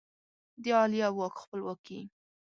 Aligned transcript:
د 0.63 0.65
عالیه 0.77 1.07
واک 1.17 1.35
خپلواکي 1.43 1.99